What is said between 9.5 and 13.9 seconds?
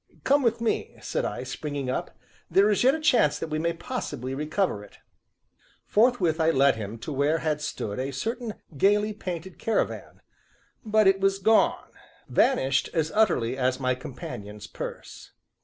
caravan, but it was gone vanished as utterly as